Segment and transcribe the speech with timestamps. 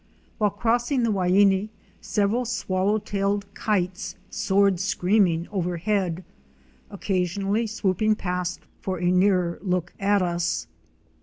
[0.39, 1.69] While crossing the Waini
[2.01, 6.25] several Swallow tailed Kites * soared screaming overhead,
[6.89, 10.65] occasionally swooping past for a nearer look at us.